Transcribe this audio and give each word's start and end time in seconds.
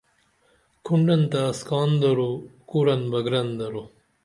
کھنڈن 0.85 1.21
تہ 1.31 1.39
اسکان 1.51 1.89
دروکُرن 2.01 3.01
بہ 3.11 3.19
گرن 3.25 3.47
درو 3.59 3.83